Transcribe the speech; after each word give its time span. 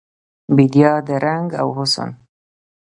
بیدیا 0.55 0.93
د 1.07 1.09
رنګ 1.25 1.49
او 1.61 1.67
حسن 1.77 2.09